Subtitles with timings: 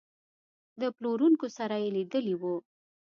[0.81, 2.55] د پلورونکو سره یې لیدلي وو.